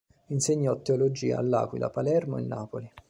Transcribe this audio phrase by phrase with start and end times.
[0.29, 2.91] Insegnò teologia a L'Aquila, Palermo e Napoli.